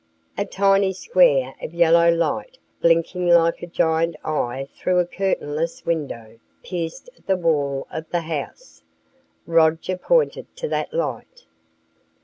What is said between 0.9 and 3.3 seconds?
square of yellow light, blinking